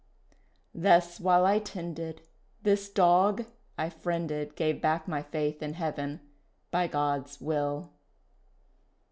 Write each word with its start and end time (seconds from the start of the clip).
Thus 0.73 1.19
while 1.19 1.45
I 1.45 1.59
tended 1.59 2.23
This 2.63 2.89
dog 2.89 3.45
I 3.77 3.91
friended 3.91 4.55
Gave 4.55 4.81
back 4.81 5.07
my 5.07 5.21
faith 5.21 5.61
in 5.61 5.73
Heaven 5.75 6.21
by 6.71 6.87
God's 6.87 7.39
will. 7.39 7.91